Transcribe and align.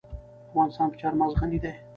افغانستان 0.51 0.87
په 0.91 0.97
چار 1.01 1.13
مغز 1.19 1.33
غني 1.39 1.59
دی. 1.63 1.73